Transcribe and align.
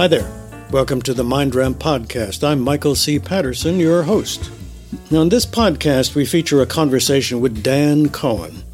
Hi 0.00 0.08
there. 0.08 0.32
Welcome 0.70 1.02
to 1.02 1.12
the 1.12 1.24
Mind 1.24 1.54
Ramp 1.54 1.78
podcast. 1.78 2.42
I'm 2.42 2.62
Michael 2.62 2.94
C. 2.94 3.18
Patterson, 3.18 3.78
your 3.78 4.04
host. 4.04 4.50
Now, 5.10 5.20
in 5.20 5.28
this 5.28 5.44
podcast, 5.44 6.14
we 6.14 6.24
feature 6.24 6.62
a 6.62 6.66
conversation 6.66 7.42
with 7.42 7.62
Dan 7.62 8.08
Cohen. 8.08 8.64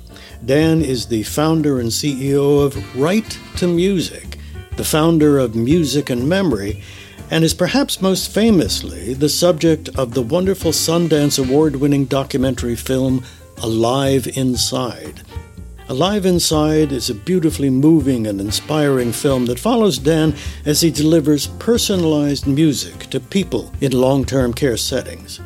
Dan 0.44 0.82
is 0.82 1.06
the 1.06 1.24
founder 1.24 1.80
and 1.80 1.88
CEO 1.88 2.64
of 2.64 2.96
Right 2.96 3.28
to 3.56 3.66
Music, 3.66 4.38
the 4.76 4.84
founder 4.84 5.36
of 5.36 5.56
Music 5.56 6.10
and 6.10 6.28
Memory, 6.28 6.80
and 7.28 7.42
is 7.42 7.54
perhaps 7.54 8.00
most 8.00 8.30
famously 8.30 9.12
the 9.12 9.28
subject 9.28 9.88
of 9.98 10.14
the 10.14 10.22
wonderful 10.22 10.70
Sundance 10.70 11.44
Award 11.44 11.74
winning 11.74 12.04
documentary 12.04 12.76
film 12.76 13.24
Alive 13.64 14.28
Inside. 14.36 15.22
Alive 15.88 16.26
Inside 16.26 16.90
is 16.90 17.10
a 17.10 17.14
beautifully 17.14 17.70
moving 17.70 18.26
and 18.26 18.40
inspiring 18.40 19.12
film 19.12 19.46
that 19.46 19.60
follows 19.60 19.98
Dan 19.98 20.34
as 20.64 20.80
he 20.80 20.90
delivers 20.90 21.46
personalized 21.60 22.44
music 22.44 23.06
to 23.10 23.20
people 23.20 23.72
in 23.80 23.92
long 23.92 24.24
term 24.24 24.52
care 24.52 24.76
settings. 24.76 25.38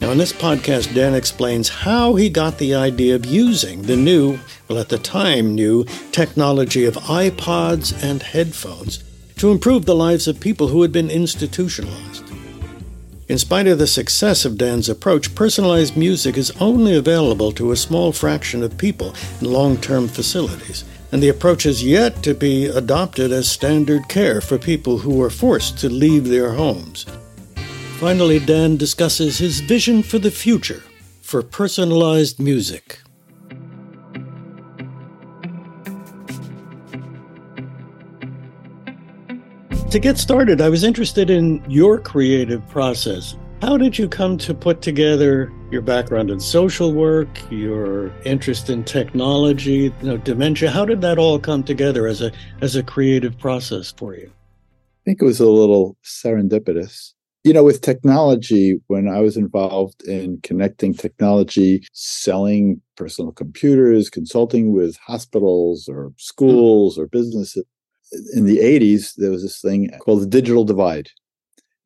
Now, 0.00 0.10
in 0.10 0.16
this 0.16 0.32
podcast, 0.32 0.94
Dan 0.94 1.14
explains 1.14 1.68
how 1.68 2.14
he 2.14 2.30
got 2.30 2.56
the 2.56 2.74
idea 2.74 3.14
of 3.14 3.26
using 3.26 3.82
the 3.82 3.94
new, 3.94 4.38
well, 4.68 4.78
at 4.78 4.88
the 4.88 4.96
time 4.96 5.54
new, 5.54 5.84
technology 6.12 6.86
of 6.86 6.94
iPods 6.94 8.02
and 8.02 8.22
headphones 8.22 9.04
to 9.36 9.50
improve 9.50 9.84
the 9.84 9.94
lives 9.94 10.26
of 10.26 10.40
people 10.40 10.68
who 10.68 10.80
had 10.80 10.92
been 10.92 11.10
institutionalized. 11.10 12.31
In 13.32 13.38
spite 13.38 13.66
of 13.66 13.78
the 13.78 13.86
success 13.86 14.44
of 14.44 14.58
Dan's 14.58 14.90
approach, 14.90 15.34
personalized 15.34 15.96
music 15.96 16.36
is 16.36 16.50
only 16.60 16.94
available 16.94 17.50
to 17.52 17.72
a 17.72 17.76
small 17.76 18.12
fraction 18.12 18.62
of 18.62 18.76
people 18.76 19.14
in 19.40 19.50
long 19.50 19.78
term 19.78 20.06
facilities, 20.06 20.84
and 21.12 21.22
the 21.22 21.30
approach 21.30 21.62
has 21.62 21.82
yet 21.82 22.22
to 22.24 22.34
be 22.34 22.66
adopted 22.66 23.32
as 23.32 23.48
standard 23.48 24.06
care 24.06 24.42
for 24.42 24.58
people 24.58 24.98
who 24.98 25.22
are 25.22 25.30
forced 25.30 25.78
to 25.78 25.88
leave 25.88 26.28
their 26.28 26.52
homes. 26.52 27.06
Finally, 27.98 28.40
Dan 28.40 28.76
discusses 28.76 29.38
his 29.38 29.60
vision 29.60 30.02
for 30.02 30.18
the 30.18 30.30
future 30.30 30.82
for 31.22 31.42
personalized 31.42 32.38
music. 32.38 32.98
To 39.92 39.98
get 39.98 40.16
started, 40.16 40.62
I 40.62 40.70
was 40.70 40.84
interested 40.84 41.28
in 41.28 41.62
your 41.68 41.98
creative 41.98 42.66
process. 42.70 43.36
How 43.60 43.76
did 43.76 43.98
you 43.98 44.08
come 44.08 44.38
to 44.38 44.54
put 44.54 44.80
together 44.80 45.52
your 45.70 45.82
background 45.82 46.30
in 46.30 46.40
social 46.40 46.94
work, 46.94 47.28
your 47.50 48.10
interest 48.24 48.70
in 48.70 48.84
technology, 48.84 49.92
you 50.00 50.08
know, 50.08 50.16
dementia? 50.16 50.70
How 50.70 50.86
did 50.86 51.02
that 51.02 51.18
all 51.18 51.38
come 51.38 51.62
together 51.62 52.06
as 52.06 52.22
a 52.22 52.32
as 52.62 52.74
a 52.74 52.82
creative 52.82 53.36
process 53.36 53.92
for 53.92 54.14
you? 54.14 54.32
I 54.32 55.02
think 55.04 55.20
it 55.20 55.26
was 55.26 55.40
a 55.40 55.50
little 55.50 55.98
serendipitous. 56.02 57.12
You 57.44 57.52
know, 57.52 57.62
with 57.62 57.82
technology, 57.82 58.80
when 58.86 59.10
I 59.10 59.20
was 59.20 59.36
involved 59.36 60.02
in 60.04 60.40
connecting 60.42 60.94
technology, 60.94 61.84
selling 61.92 62.80
personal 62.96 63.32
computers, 63.32 64.08
consulting 64.08 64.72
with 64.72 64.96
hospitals 65.06 65.86
or 65.86 66.04
hmm. 66.04 66.12
schools 66.16 66.98
or 66.98 67.08
businesses, 67.08 67.66
in 68.34 68.44
the 68.44 68.58
80s, 68.58 69.14
there 69.16 69.30
was 69.30 69.42
this 69.42 69.60
thing 69.60 69.90
called 70.00 70.22
the 70.22 70.26
digital 70.26 70.64
divide, 70.64 71.08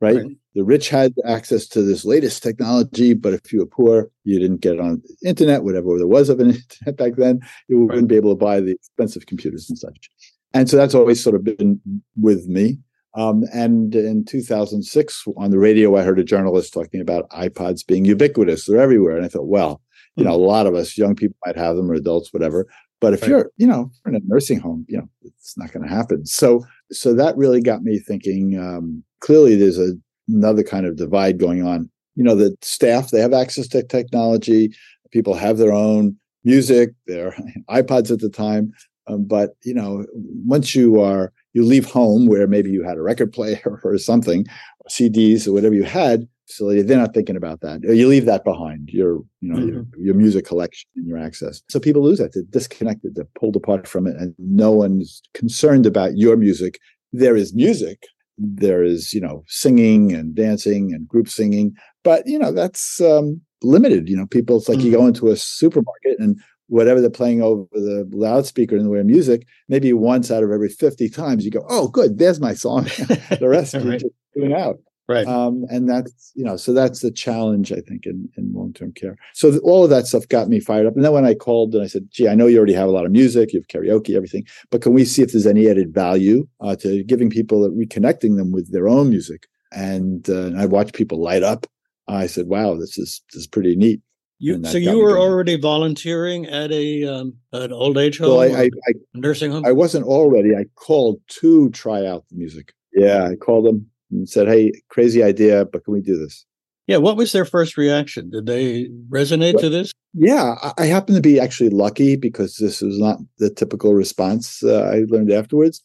right? 0.00 0.16
right? 0.16 0.36
The 0.54 0.64
rich 0.64 0.88
had 0.88 1.14
access 1.26 1.66
to 1.68 1.82
this 1.82 2.04
latest 2.04 2.42
technology, 2.42 3.12
but 3.12 3.34
if 3.34 3.52
you 3.52 3.60
were 3.60 3.66
poor, 3.66 4.10
you 4.24 4.38
didn't 4.38 4.62
get 4.62 4.74
it 4.74 4.80
on 4.80 5.02
the 5.04 5.28
internet, 5.28 5.64
whatever 5.64 5.98
there 5.98 6.06
was 6.06 6.28
of 6.28 6.40
an 6.40 6.48
internet 6.54 6.96
back 6.96 7.16
then, 7.16 7.40
you 7.68 7.84
wouldn't 7.84 8.08
be 8.08 8.16
able 8.16 8.32
to 8.32 8.44
buy 8.44 8.60
the 8.60 8.72
expensive 8.72 9.26
computers 9.26 9.68
and 9.68 9.78
such. 9.78 10.10
And 10.54 10.70
so 10.70 10.76
that's 10.76 10.94
always 10.94 11.22
sort 11.22 11.36
of 11.36 11.44
been 11.44 11.80
with 12.16 12.46
me. 12.46 12.78
Um, 13.14 13.44
and 13.52 13.94
in 13.94 14.24
2006, 14.24 15.24
on 15.36 15.50
the 15.50 15.58
radio, 15.58 15.96
I 15.96 16.02
heard 16.02 16.18
a 16.18 16.24
journalist 16.24 16.72
talking 16.72 17.00
about 17.00 17.28
iPods 17.30 17.86
being 17.86 18.04
ubiquitous. 18.04 18.66
They're 18.66 18.80
everywhere. 18.80 19.16
And 19.16 19.24
I 19.24 19.28
thought, 19.28 19.48
well, 19.48 19.82
you 20.16 20.24
hmm. 20.24 20.30
know, 20.30 20.36
a 20.36 20.36
lot 20.36 20.66
of 20.66 20.74
us, 20.74 20.96
young 20.96 21.14
people 21.14 21.36
might 21.44 21.56
have 21.56 21.76
them 21.76 21.90
or 21.90 21.94
adults, 21.94 22.32
whatever. 22.32 22.66
But 23.00 23.12
if 23.12 23.22
right. 23.22 23.28
you're, 23.28 23.50
you 23.56 23.66
know, 23.66 23.90
in 24.06 24.14
a 24.14 24.20
nursing 24.26 24.58
home, 24.58 24.86
you 24.88 24.98
know, 24.98 25.08
it's 25.22 25.56
not 25.56 25.72
going 25.72 25.86
to 25.86 25.94
happen. 25.94 26.24
So, 26.26 26.64
so 26.90 27.14
that 27.14 27.36
really 27.36 27.60
got 27.60 27.82
me 27.82 27.98
thinking. 27.98 28.58
Um, 28.58 29.04
clearly, 29.20 29.54
there's 29.54 29.78
a, 29.78 29.92
another 30.28 30.62
kind 30.62 30.86
of 30.86 30.96
divide 30.96 31.38
going 31.38 31.66
on. 31.66 31.90
You 32.14 32.24
know, 32.24 32.34
the 32.34 32.56
staff 32.62 33.10
they 33.10 33.20
have 33.20 33.34
access 33.34 33.68
to 33.68 33.82
technology. 33.82 34.74
People 35.10 35.34
have 35.34 35.58
their 35.58 35.72
own 35.72 36.16
music, 36.44 36.90
their 37.06 37.36
iPods 37.70 38.10
at 38.10 38.20
the 38.20 38.30
time. 38.30 38.72
Um, 39.08 39.24
but 39.24 39.50
you 39.62 39.74
know, 39.74 40.06
once 40.14 40.74
you 40.74 41.00
are 41.00 41.32
you 41.52 41.64
leave 41.64 41.86
home 41.86 42.26
where 42.26 42.46
maybe 42.46 42.70
you 42.70 42.82
had 42.82 42.96
a 42.96 43.02
record 43.02 43.32
player 43.32 43.80
or 43.84 43.98
something, 43.98 44.46
CDs 44.88 45.46
or 45.46 45.52
whatever 45.52 45.74
you 45.74 45.84
had, 45.84 46.26
facility, 46.46 46.82
they're 46.82 46.98
not 46.98 47.14
thinking 47.14 47.36
about 47.36 47.60
that. 47.60 47.82
You 47.82 48.08
leave 48.08 48.26
that 48.26 48.44
behind, 48.44 48.90
your, 48.90 49.22
you 49.40 49.52
know, 49.52 49.56
mm-hmm. 49.56 49.68
your, 49.68 49.86
your 49.98 50.14
music 50.14 50.46
collection 50.46 50.88
and 50.96 51.06
your 51.06 51.18
access. 51.18 51.62
So 51.68 51.78
people 51.80 52.02
lose 52.02 52.18
that. 52.18 52.32
They're 52.32 52.42
disconnected. 52.50 53.14
They're 53.14 53.28
pulled 53.38 53.56
apart 53.56 53.86
from 53.86 54.06
it, 54.06 54.16
and 54.16 54.34
no 54.38 54.72
one's 54.72 55.22
concerned 55.34 55.86
about 55.86 56.16
your 56.16 56.36
music. 56.36 56.78
There 57.12 57.36
is 57.36 57.54
music. 57.54 58.04
There 58.38 58.82
is, 58.82 59.14
you 59.14 59.20
know, 59.20 59.44
singing 59.46 60.12
and 60.12 60.34
dancing 60.34 60.92
and 60.92 61.08
group 61.08 61.28
singing, 61.28 61.74
but 62.04 62.26
you 62.26 62.38
know 62.38 62.52
that's 62.52 63.00
um, 63.00 63.40
limited. 63.62 64.08
You 64.08 64.16
know, 64.16 64.26
people. 64.26 64.58
It's 64.58 64.68
like 64.68 64.78
mm-hmm. 64.78 64.86
you 64.86 64.92
go 64.92 64.98
mm-hmm. 64.98 65.08
into 65.08 65.28
a 65.28 65.36
supermarket 65.36 66.18
and 66.18 66.38
whatever 66.68 67.00
they're 67.00 67.10
playing 67.10 67.42
over 67.42 67.66
the 67.72 68.08
loudspeaker 68.12 68.76
in 68.76 68.82
the 68.82 68.90
way 68.90 68.98
of 68.98 69.06
music, 69.06 69.46
maybe 69.68 69.92
once 69.92 70.30
out 70.30 70.42
of 70.42 70.50
every 70.50 70.68
50 70.68 71.08
times 71.10 71.44
you 71.44 71.50
go, 71.50 71.64
oh, 71.68 71.88
good, 71.88 72.18
there's 72.18 72.40
my 72.40 72.54
song. 72.54 72.84
the 73.40 73.48
rest 73.48 73.74
right. 73.74 73.86
are 73.86 73.98
just 73.98 74.52
out. 74.54 74.76
Right. 75.08 75.26
Um, 75.26 75.66
and 75.70 75.88
that's, 75.88 76.32
you 76.34 76.42
know, 76.42 76.56
so 76.56 76.72
that's 76.72 77.00
the 77.00 77.12
challenge, 77.12 77.70
I 77.70 77.80
think, 77.80 78.06
in, 78.06 78.28
in 78.36 78.52
long 78.52 78.72
term 78.72 78.92
care. 78.92 79.16
So 79.34 79.50
th- 79.50 79.62
all 79.62 79.84
of 79.84 79.90
that 79.90 80.06
stuff 80.06 80.26
got 80.28 80.48
me 80.48 80.58
fired 80.58 80.86
up. 80.86 80.96
And 80.96 81.04
then 81.04 81.12
when 81.12 81.24
I 81.24 81.34
called 81.34 81.74
and 81.74 81.84
I 81.84 81.86
said, 81.86 82.08
gee, 82.10 82.28
I 82.28 82.34
know 82.34 82.46
you 82.46 82.56
already 82.58 82.72
have 82.72 82.88
a 82.88 82.92
lot 82.92 83.06
of 83.06 83.12
music, 83.12 83.52
you 83.52 83.60
have 83.60 83.68
karaoke, 83.68 84.16
everything, 84.16 84.44
but 84.70 84.82
can 84.82 84.94
we 84.94 85.04
see 85.04 85.22
if 85.22 85.30
there's 85.30 85.46
any 85.46 85.68
added 85.68 85.94
value 85.94 86.48
uh, 86.60 86.74
to 86.76 87.04
giving 87.04 87.30
people, 87.30 87.64
uh, 87.64 87.68
reconnecting 87.68 88.36
them 88.36 88.50
with 88.50 88.72
their 88.72 88.88
own 88.88 89.10
music? 89.10 89.46
And, 89.70 90.28
uh, 90.28 90.46
and 90.46 90.60
I 90.60 90.66
watched 90.66 90.94
people 90.94 91.22
light 91.22 91.44
up. 91.44 91.66
I 92.08 92.26
said, 92.26 92.46
wow, 92.48 92.74
this 92.74 92.98
is, 92.98 93.22
this 93.32 93.42
is 93.42 93.46
pretty 93.46 93.76
neat. 93.76 94.00
You, 94.38 94.62
so 94.64 94.76
you 94.76 94.98
were 94.98 95.18
already 95.18 95.58
volunteering 95.58 96.44
at 96.44 96.70
a 96.70 97.04
um, 97.04 97.36
an 97.52 97.72
old 97.72 97.96
age 97.96 98.18
home, 98.18 98.28
well, 98.28 98.40
I, 98.40 98.64
I, 98.64 98.64
I, 98.64 98.92
nursing 99.14 99.50
home. 99.50 99.64
I 99.64 99.72
wasn't 99.72 100.04
already. 100.04 100.54
I 100.54 100.66
called 100.74 101.20
to 101.40 101.70
try 101.70 102.04
out 102.04 102.28
the 102.28 102.36
music. 102.36 102.74
Yeah, 102.92 103.24
I 103.24 103.36
called 103.36 103.64
them 103.64 103.86
and 104.16 104.28
said, 104.28 104.48
"Hey, 104.48 104.72
crazy 104.88 105.22
idea, 105.22 105.64
but 105.64 105.84
can 105.84 105.94
we 105.94 106.00
do 106.00 106.18
this?" 106.18 106.44
Yeah, 106.86 106.98
what 106.98 107.16
was 107.16 107.32
their 107.32 107.44
first 107.44 107.76
reaction? 107.76 108.30
Did 108.30 108.46
they 108.46 108.88
resonate 109.08 109.54
but, 109.54 109.62
to 109.62 109.68
this? 109.68 109.92
Yeah, 110.14 110.54
I, 110.62 110.72
I 110.78 110.86
happen 110.86 111.14
to 111.14 111.20
be 111.20 111.40
actually 111.40 111.70
lucky 111.70 112.16
because 112.16 112.56
this 112.56 112.80
was 112.80 112.98
not 112.98 113.18
the 113.38 113.50
typical 113.50 113.94
response 113.94 114.62
uh, 114.62 114.90
I 114.92 115.04
learned 115.08 115.32
afterwards. 115.32 115.82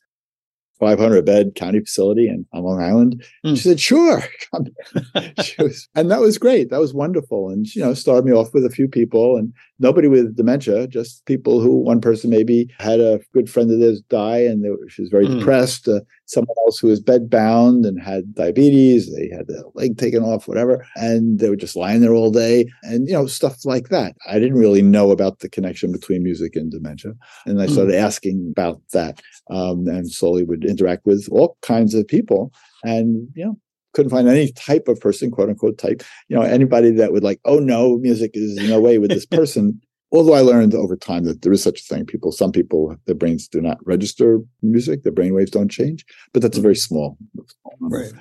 500 0.82 1.24
bed 1.24 1.54
county 1.56 1.80
facility 1.80 2.28
in, 2.28 2.46
on 2.54 2.64
Long 2.64 2.82
Island. 2.82 3.24
Mm. 3.46 3.56
She 3.56 3.70
said, 3.70 3.80
sure. 3.80 4.24
she 5.44 5.62
was, 5.62 5.88
and 5.94 6.10
that 6.10 6.20
was 6.20 6.40
great. 6.40 6.72
That 6.72 6.80
was 6.80 6.94
wonderful. 6.94 7.50
And, 7.50 7.68
you 7.76 7.84
know, 7.84 7.94
started 7.94 8.26
me 8.26 8.34
off 8.34 8.52
with 8.52 8.66
a 8.66 8.70
few 8.70 8.88
people 8.88 9.38
and 9.38 9.54
nobody 9.80 10.08
with 10.08 10.36
dementia, 10.36 10.88
just 10.88 11.24
people 11.26 11.62
who 11.62 11.78
one 11.78 12.02
person 12.02 12.32
maybe 12.32 12.68
had 12.80 13.00
a 13.00 13.20
good 13.32 13.50
friend 13.50 13.72
of 13.72 13.80
theirs 13.80 14.02
die 14.10 14.40
and 14.40 14.64
were, 14.64 14.90
she 14.90 15.04
was 15.04 15.12
very 15.12 15.28
mm. 15.28 15.38
depressed. 15.38 15.88
Uh, 15.88 16.02
someone 16.32 16.56
else 16.66 16.80
who 16.80 16.88
was 16.88 17.02
bed 17.02 17.30
bound 17.30 17.86
and 17.86 18.02
had 18.02 18.34
diabetes. 18.34 19.14
They 19.14 19.30
had 19.36 19.48
the 19.48 19.64
leg 19.76 19.98
taken 19.98 20.24
off, 20.24 20.48
whatever. 20.48 20.86
And 20.96 21.40
they 21.40 21.50
were 21.50 21.56
just 21.56 21.76
lying 21.76 22.02
there 22.02 22.14
all 22.14 22.32
day 22.32 22.68
and, 22.84 23.08
you 23.08 23.14
know, 23.14 23.28
stuff 23.28 23.66
like 23.66 23.90
that. 23.90 24.16
I 24.28 24.40
didn't 24.40 24.58
really 24.58 24.82
know 24.82 25.12
about 25.12 25.40
the 25.40 25.50
connection 25.50 25.92
between 25.92 26.24
music 26.24 26.56
and 26.56 26.72
dementia. 26.72 27.14
And 27.46 27.62
I 27.62 27.66
hmm. 27.66 27.74
started 27.74 27.96
mm. 27.96 28.02
asking 28.02 28.54
about 28.56 28.82
that 28.94 29.22
um, 29.50 29.88
and 29.88 30.10
slowly 30.10 30.44
would 30.44 30.64
interact 30.72 31.06
with 31.06 31.28
all 31.32 31.58
kinds 31.62 31.94
of 31.94 32.08
people. 32.08 32.52
And, 32.84 33.28
you 33.36 33.46
know, 33.46 33.58
couldn't 33.94 34.10
find 34.10 34.28
any 34.28 34.52
type 34.54 34.88
of 34.88 35.00
person, 35.00 35.32
quote 35.32 35.50
unquote 35.50 35.78
type, 35.78 36.04
you 36.30 36.36
know, 36.36 36.42
anybody 36.44 36.92
that 36.92 37.12
would 37.12 37.24
like, 37.24 37.40
oh 37.46 37.60
no, 37.60 37.98
music 37.98 38.32
is 38.34 38.58
in 38.58 38.70
no 38.70 38.80
way 38.80 38.98
with 38.98 39.12
this 39.12 39.26
person. 39.26 39.80
Although 40.14 40.34
I 40.34 40.42
learned 40.42 40.74
over 40.74 40.98
time 40.98 41.24
that 41.24 41.42
there 41.42 41.54
is 41.54 41.64
such 41.64 41.80
a 41.80 41.84
thing. 41.84 42.06
People, 42.06 42.34
some 42.34 42.52
people, 42.52 42.98
their 43.06 43.16
brains 43.16 43.48
do 43.48 43.62
not 43.62 43.78
register 43.86 44.40
music, 44.62 45.04
their 45.04 45.14
brain 45.14 45.34
waves 45.34 45.52
don't 45.52 45.72
change, 45.72 46.06
but 46.34 46.42
that's 46.42 46.58
a 46.58 46.62
very 46.62 46.76
small, 46.76 47.18
small. 47.34 47.78
Right. 47.80 48.12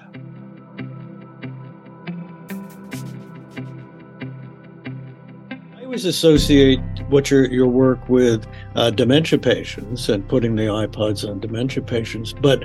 Always 5.91 6.05
associate 6.05 6.79
what 7.09 7.33
your 7.33 7.51
your 7.51 7.67
work 7.67 8.09
with 8.09 8.47
uh, 8.77 8.91
dementia 8.91 9.37
patients 9.37 10.09
and 10.09 10.29
putting 10.29 10.55
the 10.55 10.63
iPods 10.63 11.29
on 11.29 11.41
dementia 11.41 11.83
patients, 11.83 12.33
but 12.33 12.61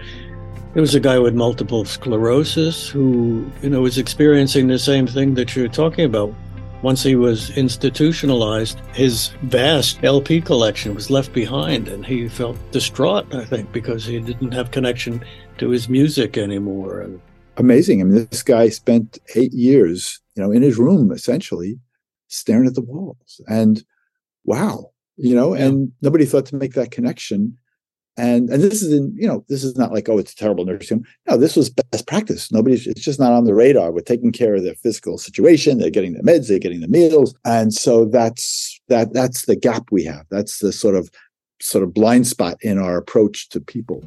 there 0.76 0.82
was 0.82 0.94
a 0.94 1.00
guy 1.00 1.18
with 1.18 1.34
multiple 1.34 1.86
sclerosis 1.86 2.88
who, 2.88 3.44
you 3.64 3.70
know, 3.72 3.82
was 3.82 3.98
experiencing 3.98 4.68
the 4.68 4.78
same 4.78 5.08
thing 5.08 5.34
that 5.34 5.56
you're 5.56 5.68
talking 5.68 6.06
about 6.06 6.36
once 6.84 7.02
he 7.02 7.16
was 7.16 7.50
institutionalized, 7.58 8.80
his 8.94 9.30
vast 9.42 10.04
LP 10.04 10.40
collection 10.40 10.94
was 10.94 11.10
left 11.10 11.34
behind, 11.34 11.88
and 11.88 12.06
he 12.06 12.28
felt 12.28 12.56
distraught, 12.72 13.26
I 13.34 13.44
think, 13.44 13.72
because 13.72 14.06
he 14.06 14.20
didn't 14.20 14.52
have 14.52 14.70
connection 14.70 15.26
to 15.58 15.70
his 15.72 15.90
music 15.90 16.38
anymore. 16.38 17.10
Amazing. 17.58 18.02
I 18.02 18.04
mean, 18.04 18.28
this 18.30 18.44
guy 18.44 18.70
spent 18.70 19.18
eight 19.34 19.54
years, 19.54 20.22
you 20.36 20.44
know, 20.44 20.52
in 20.52 20.62
his 20.62 20.78
room 20.78 21.12
essentially, 21.12 21.80
staring 22.28 22.68
at 22.68 22.76
the 22.76 22.82
walls. 22.82 23.42
And 23.48 23.84
wow, 24.44 24.92
you 25.18 25.36
know, 25.36 25.56
yeah. 25.56 25.66
and 25.66 25.92
nobody 26.02 26.26
thought 26.26 26.46
to 26.48 26.56
make 26.56 26.74
that 26.74 26.92
connection 26.92 27.58
and 28.18 28.50
and 28.50 28.64
this 28.64 28.82
is 28.82 28.94
in 28.94 29.14
you 29.18 29.28
know 29.28 29.44
this 29.50 29.64
is 29.64 29.78
not 29.78 29.92
like 29.92 30.08
oh 30.08 30.18
it's 30.18 30.32
a 30.32 30.36
terrible 30.36 30.66
nursing 30.66 31.00
home. 31.00 31.06
No 31.28 31.38
this 31.38 31.56
was 31.56 31.70
best 31.70 32.08
practice. 32.08 32.52
Nobody's 32.52 32.88
it's 32.88 33.02
just 33.02 33.20
not 33.20 33.34
on 33.34 33.44
the 33.44 33.54
radar. 33.54 33.92
We're 33.92 34.02
taking 34.02 34.32
care 34.32 34.56
of 34.56 34.64
their 34.64 34.76
physical 34.76 35.18
situation. 35.18 35.78
They're 35.78 35.90
getting 35.90 36.14
the 36.14 36.24
meds. 36.24 36.48
They're 36.48 36.60
getting 36.60 36.82
the 36.82 36.88
meals. 36.88 37.36
And 37.44 37.74
so 37.74 38.06
that's 38.06 38.80
that 38.88 39.14
that's 39.14 39.46
the 39.46 39.56
gap 39.56 39.92
we 39.92 40.04
have. 40.06 40.26
That's 40.30 40.60
the 40.60 40.72
sort 40.72 40.96
of 40.96 41.10
sort 41.62 41.84
of 41.84 41.94
blind 41.94 42.28
spot 42.28 42.58
in 42.62 42.78
our 42.78 42.98
approach 42.98 43.50
to 43.50 43.60
people 43.60 44.04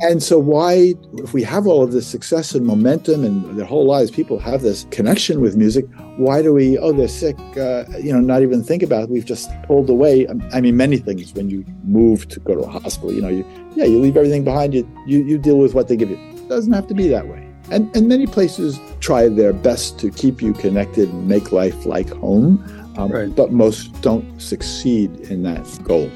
and 0.00 0.22
so, 0.22 0.38
why, 0.38 0.94
if 1.14 1.32
we 1.32 1.42
have 1.44 1.66
all 1.66 1.82
of 1.82 1.92
this 1.92 2.06
success 2.06 2.54
and 2.54 2.66
momentum 2.66 3.24
and 3.24 3.56
their 3.56 3.64
whole 3.64 3.86
lives, 3.86 4.10
people 4.10 4.40
have 4.40 4.62
this 4.62 4.86
connection 4.90 5.40
with 5.40 5.56
music, 5.56 5.86
why 6.16 6.42
do 6.42 6.52
we, 6.52 6.76
oh, 6.78 6.92
they're 6.92 7.06
sick, 7.06 7.38
uh, 7.56 7.84
you 8.02 8.12
know, 8.12 8.20
not 8.20 8.42
even 8.42 8.62
think 8.62 8.82
about 8.82 9.04
it? 9.04 9.08
We've 9.08 9.24
just 9.24 9.50
pulled 9.62 9.88
away. 9.88 10.26
I 10.52 10.60
mean, 10.60 10.76
many 10.76 10.96
things 10.96 11.32
when 11.32 11.48
you 11.48 11.64
move 11.84 12.28
to 12.28 12.40
go 12.40 12.54
to 12.54 12.62
a 12.62 12.68
hospital, 12.68 13.12
you 13.12 13.22
know, 13.22 13.28
you, 13.28 13.46
yeah, 13.76 13.84
you 13.84 14.00
leave 14.00 14.16
everything 14.16 14.42
behind 14.42 14.74
you, 14.74 14.88
you, 15.06 15.22
you 15.24 15.38
deal 15.38 15.58
with 15.58 15.74
what 15.74 15.86
they 15.86 15.96
give 15.96 16.10
you. 16.10 16.16
It 16.16 16.48
doesn't 16.48 16.72
have 16.72 16.88
to 16.88 16.94
be 16.94 17.06
that 17.08 17.28
way. 17.28 17.48
And, 17.70 17.94
and 17.96 18.08
many 18.08 18.26
places 18.26 18.78
try 19.00 19.28
their 19.28 19.52
best 19.52 19.98
to 20.00 20.10
keep 20.10 20.42
you 20.42 20.54
connected 20.54 21.08
and 21.08 21.28
make 21.28 21.52
life 21.52 21.86
like 21.86 22.10
home, 22.10 22.62
um, 22.98 23.10
right. 23.10 23.34
but 23.34 23.52
most 23.52 24.00
don't 24.02 24.42
succeed 24.42 25.10
in 25.30 25.44
that 25.44 25.66
goal. 25.84 26.10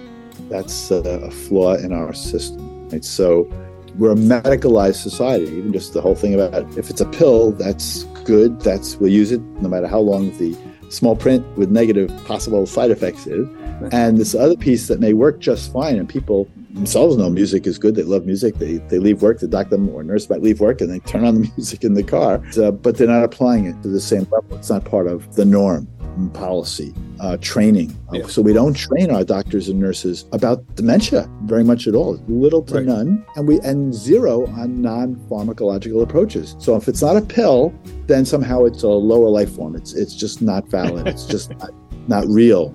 That's 0.50 0.90
a, 0.90 0.96
a 0.96 1.30
flaw 1.30 1.74
in 1.76 1.92
our 1.92 2.12
system. 2.12 2.88
Right? 2.90 3.04
So, 3.04 3.50
we're 3.98 4.12
a 4.12 4.16
medicalized 4.16 5.02
society. 5.02 5.46
Even 5.46 5.72
just 5.72 5.92
the 5.92 6.00
whole 6.00 6.14
thing 6.14 6.34
about 6.34 6.62
if 6.78 6.88
it's 6.88 7.00
a 7.00 7.06
pill, 7.06 7.52
that's 7.52 8.04
good. 8.24 8.60
That's 8.60 8.96
we'll 8.96 9.10
use 9.10 9.32
it 9.32 9.40
no 9.60 9.68
matter 9.68 9.86
how 9.86 10.00
long 10.00 10.36
the 10.38 10.56
small 10.88 11.16
print 11.16 11.44
with 11.58 11.70
negative 11.70 12.10
possible 12.24 12.64
side 12.66 12.90
effects 12.90 13.26
is. 13.26 13.46
And 13.92 14.18
this 14.18 14.34
other 14.34 14.56
piece 14.56 14.88
that 14.88 14.98
may 14.98 15.12
work 15.12 15.38
just 15.38 15.72
fine, 15.72 15.96
and 15.96 16.08
people 16.08 16.48
themselves 16.70 17.16
know 17.16 17.30
music 17.30 17.66
is 17.66 17.78
good. 17.78 17.94
They 17.94 18.02
love 18.02 18.24
music. 18.26 18.56
They, 18.56 18.78
they 18.78 18.98
leave 18.98 19.22
work, 19.22 19.40
the 19.40 19.48
doctor 19.48 19.76
or 19.90 20.02
nurse 20.02 20.28
might 20.30 20.42
leave 20.42 20.60
work 20.60 20.80
and 20.80 20.90
they 20.90 21.00
turn 21.00 21.24
on 21.24 21.34
the 21.34 21.40
music 21.56 21.84
in 21.84 21.94
the 21.94 22.02
car, 22.02 22.42
uh, 22.60 22.70
but 22.70 22.96
they're 22.96 23.08
not 23.08 23.24
applying 23.24 23.66
it 23.66 23.80
to 23.82 23.88
the 23.88 24.00
same 24.00 24.26
level. 24.30 24.56
It's 24.56 24.70
not 24.70 24.84
part 24.84 25.06
of 25.06 25.34
the 25.34 25.44
norm 25.44 25.88
policy, 26.32 26.94
uh, 27.20 27.36
training. 27.40 27.96
Yeah. 28.12 28.26
So 28.26 28.42
we 28.42 28.52
don't 28.52 28.74
train 28.74 29.10
our 29.10 29.24
doctors 29.24 29.68
and 29.68 29.78
nurses 29.78 30.26
about 30.32 30.64
dementia 30.74 31.28
very 31.44 31.64
much 31.64 31.86
at 31.86 31.94
all, 31.94 32.20
little 32.28 32.62
to 32.64 32.74
right. 32.74 32.84
none, 32.84 33.24
and 33.36 33.46
we 33.46 33.60
and 33.60 33.94
zero 33.94 34.46
on 34.48 34.82
non-pharmacological 34.82 36.02
approaches. 36.02 36.56
So 36.58 36.76
if 36.76 36.88
it's 36.88 37.02
not 37.02 37.16
a 37.16 37.22
pill, 37.22 37.72
then 38.06 38.24
somehow 38.24 38.64
it's 38.64 38.82
a 38.82 38.88
lower 38.88 39.28
life 39.28 39.52
form. 39.52 39.76
It's 39.76 39.94
it's 39.94 40.14
just 40.14 40.42
not 40.42 40.68
valid. 40.68 41.06
it's 41.06 41.26
just 41.26 41.50
not, 41.58 41.70
not 42.08 42.26
real 42.26 42.74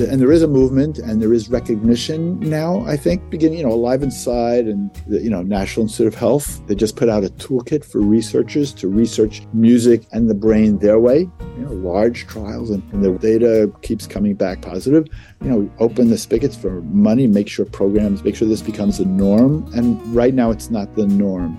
and 0.00 0.20
there 0.20 0.32
is 0.32 0.42
a 0.42 0.48
movement 0.48 0.98
and 0.98 1.22
there 1.22 1.32
is 1.32 1.48
recognition 1.48 2.38
now 2.40 2.84
i 2.86 2.96
think 2.96 3.28
beginning 3.30 3.58
you 3.58 3.64
know 3.64 3.72
alive 3.72 4.02
inside 4.02 4.66
and 4.66 4.94
the 5.06 5.22
you 5.22 5.30
know 5.30 5.42
national 5.42 5.84
institute 5.84 6.06
of 6.06 6.14
health 6.14 6.60
they 6.66 6.74
just 6.74 6.96
put 6.96 7.08
out 7.08 7.24
a 7.24 7.28
toolkit 7.28 7.84
for 7.84 8.00
researchers 8.00 8.72
to 8.72 8.88
research 8.88 9.42
music 9.52 10.06
and 10.12 10.28
the 10.28 10.34
brain 10.34 10.78
their 10.78 10.98
way. 10.98 11.20
You 11.20 11.64
know 11.64 11.72
large 11.72 12.26
trials 12.26 12.70
and, 12.70 12.82
and 12.92 13.04
the 13.04 13.12
data 13.18 13.72
keeps 13.82 14.06
coming 14.06 14.34
back 14.34 14.62
positive. 14.62 15.06
You 15.42 15.50
know 15.50 15.70
open 15.78 16.10
the 16.10 16.18
spigots 16.18 16.56
for 16.56 16.80
money 16.82 17.26
make 17.26 17.48
sure 17.48 17.64
programs 17.64 18.22
make 18.22 18.36
sure 18.36 18.48
this 18.48 18.62
becomes 18.62 18.98
the 18.98 19.04
norm. 19.04 19.70
And 19.74 20.02
right 20.14 20.34
now 20.34 20.50
it's 20.50 20.70
not 20.70 20.94
the 20.94 21.06
norm. 21.06 21.56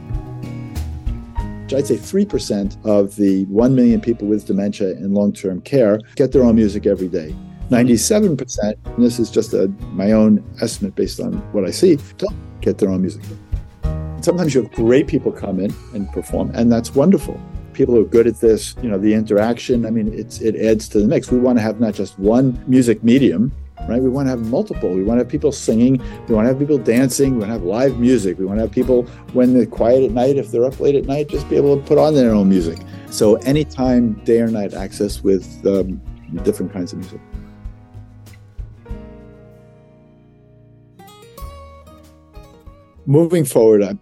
I'd 1.76 1.86
say 1.86 1.98
3% 1.98 2.86
of 2.86 3.18
the 3.18 3.44
1 3.46 3.76
million 3.76 4.00
people 4.00 4.26
with 4.26 4.46
dementia 4.46 4.92
in 4.92 5.14
long 5.14 5.34
term 5.34 5.62
care 5.62 6.00
get 6.16 6.32
their 6.32 6.44
own 6.44 6.56
music 6.56 6.86
every 6.86 7.10
day. 7.10 7.36
97%, 7.70 8.76
and 8.86 9.04
this 9.04 9.20
is 9.20 9.30
just 9.30 9.54
a, 9.54 9.68
my 9.92 10.14
own 10.14 10.44
estimate 10.62 10.96
based 10.96 11.20
on 11.20 11.34
what 11.52 11.66
I 11.66 11.72
see, 11.72 11.98
don't 12.18 12.62
get 12.62 12.78
their 12.78 12.90
own 12.90 13.02
music. 13.02 13.24
Sometimes 14.22 14.56
you 14.56 14.64
have 14.64 14.72
great 14.72 15.08
people 15.08 15.32
come 15.32 15.60
in 15.60 15.74
and 15.94 16.12
perform, 16.12 16.52
and 16.56 16.72
that's 16.72 16.96
wonderful. 16.96 17.40
People 17.74 17.96
who 17.96 18.02
are 18.02 18.10
good 18.10 18.26
at 18.26 18.40
this, 18.40 18.76
you 18.82 18.90
know, 18.90 18.98
the 18.98 19.14
interaction, 19.14 19.86
I 19.86 19.92
mean, 19.92 20.12
it's 20.14 20.42
it 20.42 20.56
adds 20.56 20.90
to 20.90 21.00
the 21.00 21.08
mix. 21.08 21.30
We 21.32 21.40
want 21.40 21.58
to 21.60 21.62
have 21.62 21.80
not 21.80 21.94
just 21.94 22.18
one 22.18 22.62
music 22.68 23.04
medium, 23.04 23.52
right? 23.88 24.02
We 24.02 24.10
want 24.10 24.28
to 24.28 24.32
have 24.32 24.46
multiple. 24.48 24.94
We 24.94 25.04
want 25.04 25.20
to 25.20 25.26
have 25.26 25.32
people 25.32 25.52
singing. 25.52 26.02
We 26.28 26.36
want 26.36 26.46
to 26.46 26.50
have 26.50 26.60
people 26.60 26.78
dancing. 26.78 27.34
We 27.34 27.40
want 27.40 27.50
to 27.50 27.54
have 27.54 27.64
live 27.64 28.00
music. 28.00 28.40
We 28.40 28.46
want 28.46 28.58
to 28.58 28.62
have 28.62 28.72
people, 28.72 29.04
when 29.34 29.54
they're 29.54 29.66
quiet 29.66 30.04
at 30.04 30.12
night, 30.12 30.38
if 30.38 30.52
they're 30.52 30.66
up 30.66 30.80
late 30.80 30.96
at 30.96 31.06
night, 31.06 31.30
just 31.30 31.48
be 31.50 31.56
able 31.56 31.78
to 31.78 31.84
put 31.84 31.98
on 31.98 32.16
their 32.16 32.32
own 32.34 32.50
music. 32.50 32.80
So 33.12 33.36
anytime, 33.38 34.14
day 34.24 34.40
or 34.40 34.48
night 34.48 34.74
access 34.74 35.22
with 35.22 35.46
um, 35.68 36.02
different 36.44 36.74
kinds 36.74 36.94
of 36.94 37.00
music. 37.00 37.22
Moving 43.08 43.46
forward, 43.46 43.82
I 43.82 43.98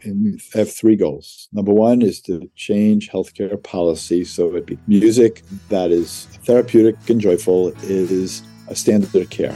have 0.54 0.74
three 0.74 0.96
goals. 0.96 1.48
Number 1.54 1.72
one 1.72 2.02
is 2.02 2.20
to 2.22 2.50
change 2.56 3.10
healthcare 3.10 3.62
policy 3.64 4.26
so 4.26 4.54
it 4.56 4.66
be 4.66 4.78
music 4.88 5.44
that 5.70 5.92
is 5.92 6.26
therapeutic 6.44 6.98
and 7.08 7.22
joyful 7.22 7.70
is 7.84 8.42
a 8.68 8.76
standard 8.76 9.16
of 9.16 9.30
care. 9.30 9.56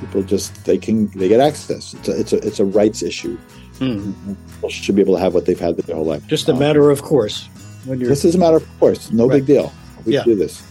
People 0.00 0.22
just 0.22 0.64
they 0.64 0.78
can 0.78 1.08
they 1.18 1.28
get 1.28 1.40
access. 1.40 1.94
It's 1.94 2.08
a 2.08 2.20
it's 2.20 2.32
a, 2.32 2.46
it's 2.46 2.60
a 2.60 2.64
rights 2.64 3.02
issue. 3.02 3.36
Hmm. 3.78 4.12
People 4.54 4.70
should 4.70 4.94
be 4.94 5.02
able 5.02 5.16
to 5.16 5.20
have 5.20 5.34
what 5.34 5.44
they've 5.44 5.58
had 5.58 5.76
their 5.76 5.96
whole 5.96 6.04
life. 6.04 6.26
Just 6.26 6.48
a 6.48 6.52
um, 6.52 6.58
matter 6.58 6.90
of 6.90 7.02
course. 7.02 7.48
this 7.84 8.24
is 8.24 8.34
a 8.34 8.38
matter 8.38 8.56
of 8.56 8.78
course. 8.78 9.10
No 9.10 9.26
right. 9.26 9.36
big 9.36 9.46
deal. 9.46 9.72
We 10.04 10.14
yeah. 10.14 10.22
do 10.22 10.36
this. 10.36 10.62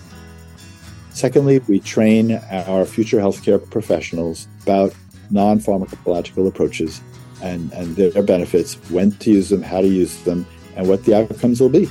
Secondly, 1.09 1.59
we 1.67 1.79
train 1.79 2.41
our 2.51 2.85
future 2.85 3.19
healthcare 3.19 3.59
professionals 3.69 4.47
about 4.63 4.93
non 5.29 5.59
pharmacological 5.59 6.47
approaches 6.47 7.01
and, 7.45 7.71
and 7.73 7.95
their 7.95 8.23
benefits, 8.23 8.75
when 8.89 9.11
to 9.23 9.31
use 9.31 9.49
them, 9.49 9.61
how 9.61 9.81
to 9.81 9.87
use 9.87 10.15
them, 10.23 10.45
and 10.75 10.87
what 10.89 11.05
the 11.05 11.13
outcomes 11.15 11.61
will 11.61 11.69
be, 11.69 11.87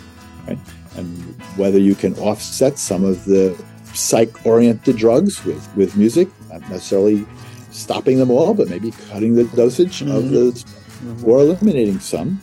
right? 0.46 0.58
And 0.96 1.06
whether 1.56 1.78
you 1.78 1.94
can 1.94 2.14
offset 2.18 2.78
some 2.78 3.04
of 3.04 3.24
the 3.24 3.56
psych-oriented 3.94 4.96
drugs 4.96 5.44
with, 5.44 5.64
with 5.76 5.96
music, 5.96 6.28
not 6.50 6.60
necessarily 6.62 7.24
stopping 7.70 8.18
them 8.18 8.30
all, 8.30 8.54
but 8.54 8.68
maybe 8.68 8.90
cutting 9.10 9.34
the 9.34 9.44
dosage 9.56 10.00
mm-hmm. 10.00 10.16
of 10.16 10.30
those 10.30 10.64
mm-hmm. 10.64 11.28
or 11.28 11.40
eliminating 11.40 11.98
some. 12.00 12.40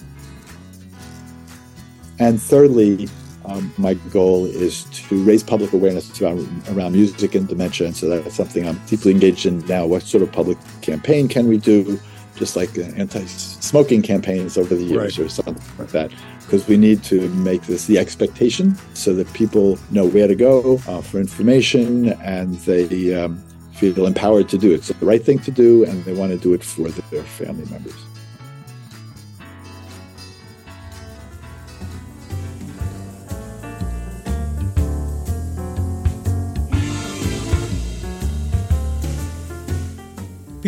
And 2.19 2.41
thirdly, 2.41 3.09
um, 3.45 3.73
my 3.77 3.95
goal 4.11 4.45
is 4.45 4.85
to 5.07 5.23
raise 5.23 5.43
public 5.43 5.73
awareness 5.73 6.21
around, 6.21 6.47
around 6.69 6.93
music 6.93 7.35
and 7.35 7.47
dementia. 7.47 7.87
And 7.87 7.95
so 7.95 8.07
that's 8.07 8.35
something 8.35 8.67
I'm 8.67 8.79
deeply 8.85 9.11
engaged 9.11 9.45
in 9.45 9.59
now. 9.67 9.85
What 9.85 10.03
sort 10.03 10.23
of 10.23 10.31
public 10.31 10.57
campaign 10.81 11.27
can 11.27 11.47
we 11.47 11.57
do? 11.57 11.99
Just 12.41 12.55
like 12.55 12.75
anti-smoking 12.97 14.01
campaigns 14.01 14.57
over 14.57 14.73
the 14.73 14.83
years 14.83 15.19
right. 15.19 15.27
or 15.27 15.29
something 15.29 15.63
like 15.77 15.89
that 15.89 16.11
because 16.39 16.67
we 16.67 16.75
need 16.75 17.03
to 17.03 17.29
make 17.49 17.61
this 17.61 17.85
the 17.85 17.99
expectation 17.99 18.75
so 18.95 19.13
that 19.13 19.31
people 19.33 19.77
know 19.91 20.07
where 20.07 20.27
to 20.27 20.33
go 20.33 20.81
uh, 20.87 21.01
for 21.01 21.19
information 21.19 22.13
and 22.23 22.55
they 22.65 23.13
um, 23.13 23.37
feel 23.73 24.07
empowered 24.07 24.49
to 24.49 24.57
do 24.57 24.71
it. 24.71 24.77
It's 24.77 24.87
the 24.87 25.05
right 25.05 25.23
thing 25.23 25.37
to 25.39 25.51
do, 25.51 25.85
and 25.85 26.03
they 26.03 26.13
want 26.13 26.31
to 26.31 26.37
do 26.37 26.53
it 26.55 26.63
for 26.63 26.89
their 26.89 27.23
family 27.23 27.65
members. 27.69 27.95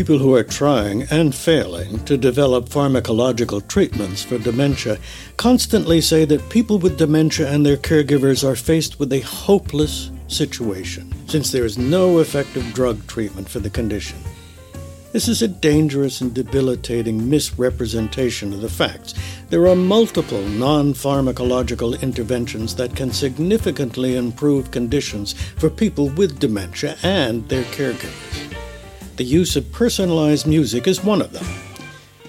People 0.04 0.18
who 0.18 0.36
are 0.36 0.44
trying 0.44 1.04
and 1.04 1.34
failing 1.34 2.04
to 2.04 2.18
develop 2.18 2.68
pharmacological 2.68 3.66
treatments 3.70 4.22
for 4.22 4.38
dementia 4.38 4.98
constantly 5.38 6.02
say 6.02 6.26
that 6.26 6.50
people 6.50 6.78
with 6.78 6.98
dementia 6.98 7.50
and 7.50 7.66
their 7.66 7.78
caregivers 7.78 8.44
are 8.44 8.58
faced 8.58 9.00
with 9.00 9.14
a 9.14 9.22
hopeless 9.22 10.12
situation 10.28 11.10
since 11.30 11.54
there 11.54 11.64
is 11.64 11.78
no 11.78 12.20
effective 12.20 12.74
drug 12.74 13.08
treatment 13.08 13.48
for 13.48 13.60
the 13.60 13.70
condition. 13.70 14.18
This 15.14 15.30
is 15.30 15.42
a 15.42 15.48
dangerous 15.48 16.20
and 16.20 16.34
debilitating 16.34 17.30
misrepresentation 17.30 18.52
of 18.52 18.60
the 18.60 18.68
facts. 18.68 19.14
There 19.52 19.70
are 19.70 19.76
multiple 19.76 20.42
non 20.42 20.94
pharmacological 20.94 22.02
interventions 22.02 22.76
that 22.76 22.94
can 22.94 23.14
significantly 23.14 24.18
improve 24.18 24.70
conditions 24.70 25.32
for 25.32 25.70
people 25.70 26.10
with 26.10 26.40
dementia 26.40 26.98
and 27.04 27.48
their 27.48 27.64
caregivers. 27.64 28.54
The 29.16 29.24
use 29.24 29.56
of 29.56 29.72
personalized 29.72 30.48
music 30.48 30.88
is 30.88 31.04
one 31.04 31.22
of 31.22 31.34
them. 31.34 31.46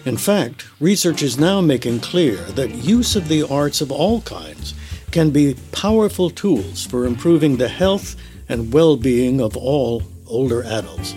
In 0.04 0.18
fact, 0.18 0.66
research 0.80 1.22
is 1.22 1.38
now 1.38 1.62
making 1.62 2.00
clear 2.00 2.36
that 2.36 2.74
use 2.74 3.16
of 3.16 3.28
the 3.28 3.42
arts 3.42 3.80
of 3.80 3.90
all 3.90 4.20
kinds 4.20 4.74
can 5.10 5.30
be 5.30 5.56
powerful 5.72 6.28
tools 6.28 6.84
for 6.84 7.06
improving 7.06 7.56
the 7.56 7.68
health 7.68 8.16
and 8.50 8.70
well 8.70 8.98
being 8.98 9.40
of 9.40 9.56
all 9.56 10.02
older 10.26 10.62
adults. 10.64 11.14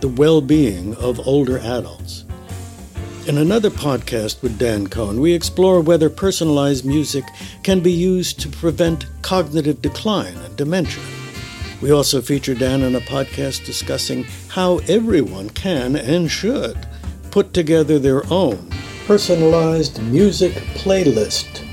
The 0.00 0.08
well 0.08 0.40
being 0.40 0.96
of 0.96 1.24
older 1.24 1.58
adults. 1.58 2.24
In 3.28 3.38
another 3.38 3.70
podcast 3.70 4.42
with 4.42 4.58
Dan 4.58 4.88
Cohen, 4.88 5.20
we 5.20 5.32
explore 5.34 5.80
whether 5.80 6.10
personalized 6.10 6.84
music 6.84 7.24
can 7.62 7.78
be 7.78 7.92
used 7.92 8.40
to 8.40 8.48
prevent 8.48 9.06
cognitive 9.22 9.80
decline 9.82 10.36
and 10.38 10.56
dementia. 10.56 11.19
We 11.80 11.92
also 11.92 12.20
feature 12.20 12.54
Dan 12.54 12.82
in 12.82 12.94
a 12.94 13.00
podcast 13.00 13.64
discussing 13.64 14.24
how 14.48 14.78
everyone 14.88 15.50
can 15.50 15.96
and 15.96 16.30
should 16.30 16.86
put 17.30 17.54
together 17.54 17.98
their 17.98 18.22
own 18.30 18.70
personalized 19.06 20.02
music 20.02 20.52
playlist. 20.74 21.64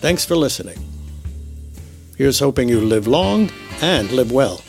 Thanks 0.00 0.24
for 0.24 0.36
listening. 0.36 0.78
Here's 2.18 2.38
hoping 2.38 2.68
you 2.68 2.80
live 2.80 3.06
long 3.06 3.50
and 3.80 4.10
live 4.12 4.30
well. 4.30 4.62